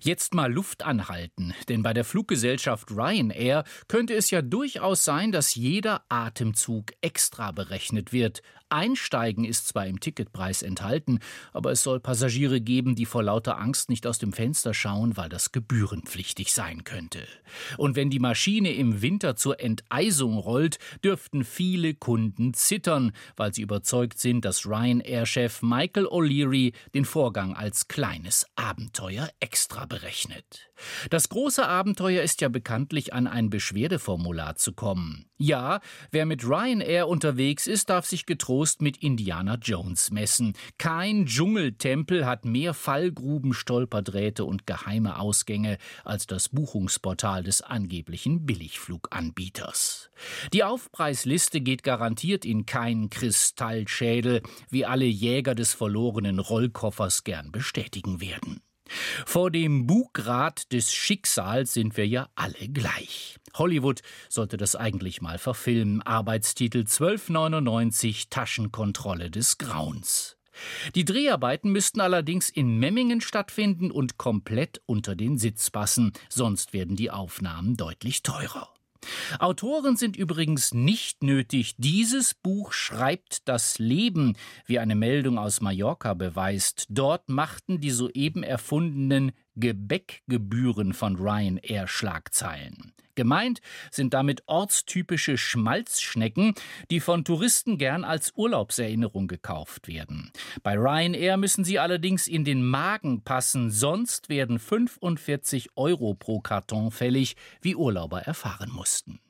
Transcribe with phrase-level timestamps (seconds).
[0.00, 5.54] Jetzt mal Luft anhalten, denn bei der Fluggesellschaft Ryanair könnte es ja durchaus sein, dass
[5.54, 8.42] jeder Atemzug extra berechnet wird.
[8.68, 11.20] Einsteigen ist zwar im Ticketpreis enthalten,
[11.52, 15.28] aber es soll Passagiere geben, die vor lauter Angst nicht aus dem Fenster schauen, weil
[15.28, 17.26] das gebührenpflichtig sein könnte.
[17.76, 23.62] Und wenn die Maschine im Winter zur Enteisung rollt, dürften viele Kunden zittern, weil sie
[23.62, 29.95] überzeugt sind, dass Ryanair-Chef Michael O'Leary den Vorgang als kleines Abenteuer extra berechnet.
[31.10, 35.26] Das große Abenteuer ist ja bekanntlich an ein Beschwerdeformular zu kommen.
[35.38, 40.54] Ja, wer mit Ryanair unterwegs ist, darf sich getrost mit Indiana Jones messen.
[40.78, 50.10] Kein Dschungeltempel hat mehr Fallgruben, Stolperdrähte und geheime Ausgänge als das Buchungsportal des angeblichen Billigfluganbieters.
[50.52, 58.20] Die Aufpreisliste geht garantiert in keinen Kristallschädel, wie alle Jäger des verlorenen Rollkoffers gern bestätigen
[58.20, 58.62] werden.
[59.26, 63.36] Vor dem Bugrad des Schicksals sind wir ja alle gleich.
[63.54, 66.02] Hollywood sollte das eigentlich mal verfilmen.
[66.02, 70.36] Arbeitstitel 1299 Taschenkontrolle des Grauens.
[70.94, 76.96] Die Dreharbeiten müssten allerdings in Memmingen stattfinden und komplett unter den Sitz passen, sonst werden
[76.96, 78.75] die Aufnahmen deutlich teurer.
[79.38, 81.74] Autoren sind übrigens nicht nötig.
[81.78, 86.86] Dieses Buch schreibt das Leben, wie eine Meldung aus Mallorca beweist.
[86.88, 92.92] Dort machten die soeben erfundenen Gebäckgebühren von Ryanair Schlagzeilen.
[93.16, 96.54] Gemeint sind damit ortstypische Schmalzschnecken,
[96.90, 100.30] die von Touristen gern als Urlaubserinnerung gekauft werden.
[100.62, 106.90] Bei Ryanair müssen sie allerdings in den Magen passen, sonst werden 45 Euro pro Karton
[106.90, 109.20] fällig, wie Urlauber erfahren mussten.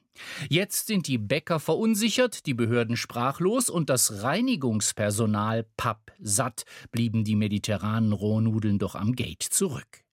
[0.48, 8.12] Jetzt sind die Bäcker verunsichert, die Behörden sprachlos und das Reinigungspersonal pappsatt, blieben die mediterranen
[8.12, 10.05] Rohnudeln doch am Gate zurück.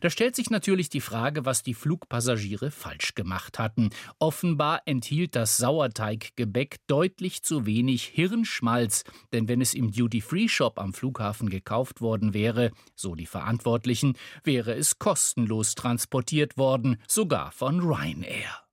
[0.00, 3.90] Da stellt sich natürlich die Frage, was die Flugpassagiere falsch gemacht hatten.
[4.18, 11.50] Offenbar enthielt das Sauerteiggebäck deutlich zu wenig Hirnschmalz, denn wenn es im Duty-Free-Shop am Flughafen
[11.50, 18.64] gekauft worden wäre, so die Verantwortlichen, wäre es kostenlos transportiert worden, sogar von Ryanair.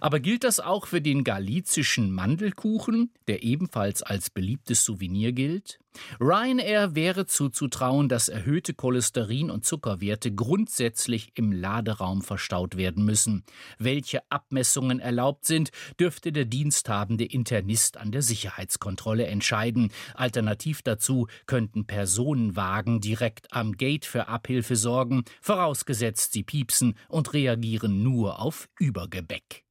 [0.00, 5.81] Aber gilt das auch für den galizischen Mandelkuchen, der ebenfalls als beliebtes Souvenir gilt?
[6.20, 13.44] Ryanair wäre zuzutrauen, dass erhöhte Cholesterin- und Zuckerwerte grundsätzlich im Laderaum verstaut werden müssen.
[13.78, 19.92] Welche Abmessungen erlaubt sind, dürfte der diensthabende Internist an der Sicherheitskontrolle entscheiden.
[20.14, 28.02] Alternativ dazu könnten Personenwagen direkt am Gate für Abhilfe sorgen, vorausgesetzt sie piepsen und reagieren
[28.02, 29.64] nur auf Übergebäck.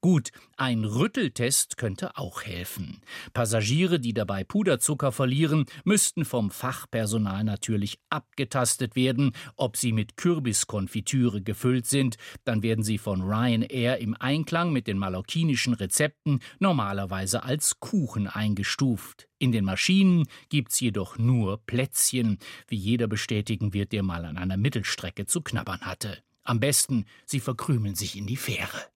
[0.00, 3.00] Gut, ein Rütteltest könnte auch helfen.
[3.32, 11.42] Passagiere, die dabei Puderzucker verlieren, müssten vom Fachpersonal natürlich abgetastet werden, ob sie mit Kürbiskonfitüre
[11.42, 12.16] gefüllt sind.
[12.44, 19.28] Dann werden sie von Ryanair im Einklang mit den mallorquinischen Rezepten normalerweise als Kuchen eingestuft.
[19.38, 24.56] In den Maschinen gibt's jedoch nur Plätzchen, wie jeder bestätigen wird, der mal an einer
[24.56, 26.18] Mittelstrecke zu knabbern hatte.
[26.42, 28.88] Am besten, sie verkrümeln sich in die Fähre.